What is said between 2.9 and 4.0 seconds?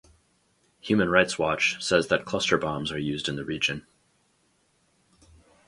are used in the region.